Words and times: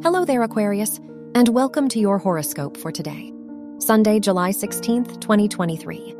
Hello 0.00 0.24
there, 0.24 0.44
Aquarius, 0.44 0.98
and 1.34 1.48
welcome 1.48 1.88
to 1.88 1.98
your 1.98 2.18
horoscope 2.18 2.76
for 2.76 2.92
today, 2.92 3.32
Sunday, 3.78 4.20
July 4.20 4.50
16th, 4.50 5.20
2023. 5.20 6.14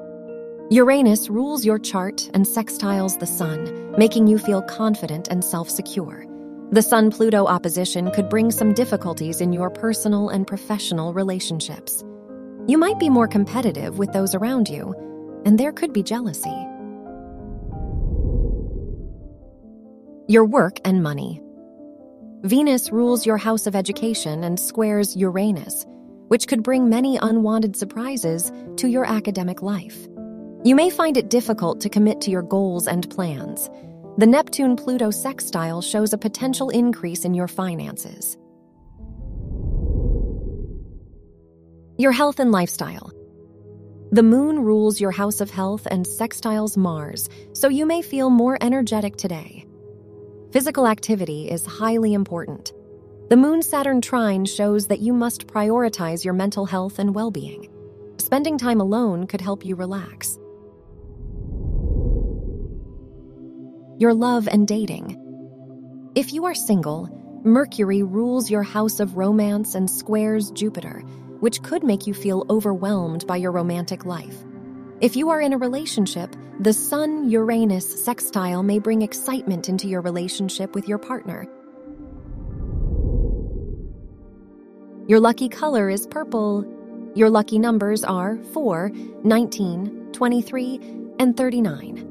Uranus 0.71 1.31
rules 1.31 1.65
your 1.65 1.79
chart 1.79 2.29
and 2.35 2.45
sextiles 2.45 3.21
the 3.21 3.27
Sun, 3.27 3.95
making 3.97 4.27
you 4.27 4.37
feel 4.37 4.63
confident 4.63 5.29
and 5.29 5.45
self 5.45 5.71
secure. 5.71 6.27
The 6.73 6.83
Sun 6.83 7.13
Pluto 7.13 7.47
opposition 7.47 8.11
could 8.11 8.29
bring 8.29 8.51
some 8.51 8.75
difficulties 8.75 9.41
in 9.41 9.53
your 9.53 9.71
personal 9.71 10.29
and 10.29 10.45
professional 10.45 11.13
relationships. 11.13 12.03
You 12.67 12.79
might 12.79 12.99
be 12.99 13.09
more 13.09 13.29
competitive 13.29 13.97
with 13.97 14.13
those 14.13 14.35
around 14.35 14.69
you, 14.69 14.93
and 15.47 15.57
there 15.57 15.73
could 15.73 15.93
be 15.93 16.03
jealousy. 16.03 16.51
Your 20.27 20.45
work 20.45 20.81
and 20.85 21.01
money. 21.01 21.41
Venus 22.43 22.93
rules 22.93 23.27
your 23.27 23.37
house 23.37 23.67
of 23.67 23.75
education 23.75 24.45
and 24.45 24.61
squares 24.61 25.17
Uranus, 25.17 25.85
which 26.29 26.47
could 26.47 26.63
bring 26.63 26.89
many 26.89 27.17
unwanted 27.17 27.75
surprises 27.75 28.53
to 28.77 28.87
your 28.87 29.05
academic 29.05 29.61
life. 29.61 30.07
You 30.63 30.77
may 30.77 30.89
find 30.89 31.17
it 31.17 31.31
difficult 31.31 31.81
to 31.81 31.89
commit 31.89 32.21
to 32.21 32.31
your 32.31 32.43
goals 32.43 32.87
and 32.87 33.11
plans. 33.11 33.69
The 34.19 34.27
Neptune 34.27 34.77
Pluto 34.77 35.11
sextile 35.11 35.83
shows 35.83 36.13
a 36.13 36.19
potential 36.19 36.71
increase 36.71 37.25
in 37.25 37.35
your 37.35 37.49
finances. 37.49 38.37
Your 41.97 42.13
health 42.13 42.39
and 42.39 42.53
lifestyle. 42.53 43.11
The 44.13 44.23
moon 44.23 44.61
rules 44.61 45.01
your 45.01 45.11
house 45.11 45.41
of 45.41 45.51
health 45.51 45.89
and 45.91 46.07
sextiles 46.07 46.77
Mars, 46.77 47.29
so 47.53 47.69
you 47.69 47.85
may 47.85 48.01
feel 48.01 48.31
more 48.31 48.57
energetic 48.61 49.17
today. 49.17 49.68
Physical 50.51 50.87
activity 50.87 51.51
is 51.51 51.67
highly 51.67 52.15
important. 52.15 52.73
The 53.29 53.37
Moon 53.37 53.61
Saturn 53.61 54.01
trine 54.01 54.47
shows 54.47 54.87
that 54.87 55.01
you 55.01 55.13
must 55.13 55.47
prioritize 55.47 56.25
your 56.25 56.33
mental 56.33 56.65
health 56.65 56.99
and 56.99 57.15
well 57.15 57.31
being. 57.31 57.69
Spending 58.17 58.57
time 58.57 58.81
alone 58.81 59.27
could 59.27 59.43
help 59.43 59.67
you 59.67 59.77
relax. 59.77 60.39
Your 63.99 64.15
love 64.15 64.49
and 64.49 64.67
dating. 64.67 65.19
If 66.15 66.33
you 66.33 66.47
are 66.47 66.55
single, 66.55 67.11
Mercury 67.45 68.03
rules 68.03 68.51
your 68.51 68.63
house 68.63 69.01
of 69.01 69.19
romance 69.19 69.75
and 69.75 69.91
squares 69.91 70.51
Jupiter, 70.53 71.01
which 71.41 71.63
could 71.63 71.85
make 71.85 72.07
you 72.07 72.15
feel 72.15 72.47
overwhelmed 72.49 73.27
by 73.27 73.37
your 73.37 73.53
romantic 73.53 74.07
life. 74.07 74.45
If 75.01 75.15
you 75.15 75.31
are 75.31 75.41
in 75.41 75.53
a 75.53 75.59
relationship, 75.59 76.35
the 76.59 76.73
Sun 76.73 77.31
Uranus 77.31 78.05
sextile 78.05 78.65
may 78.65 78.81
bring 78.81 79.03
excitement 79.03 79.69
into 79.69 79.87
your 79.87 80.01
relationship 80.01 80.75
with 80.75 80.89
your 80.89 80.99
partner. 80.99 81.47
Your 85.07 85.21
lucky 85.21 85.49
color 85.49 85.89
is 85.89 86.09
purple. 86.09 86.65
Your 87.15 87.31
lucky 87.31 87.61
numbers 87.61 88.03
are 88.03 88.39
4, 88.53 88.91
19, 89.23 90.09
23, 90.13 90.81
and 91.21 91.37
39. 91.37 92.05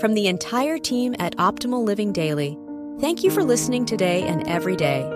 From 0.00 0.14
the 0.14 0.28
entire 0.28 0.78
team 0.78 1.14
at 1.18 1.36
Optimal 1.36 1.84
Living 1.84 2.12
Daily, 2.12 2.56
thank 3.00 3.22
you 3.22 3.30
for 3.30 3.44
listening 3.44 3.84
today 3.84 4.22
and 4.22 4.48
every 4.48 4.76
day 4.76 5.15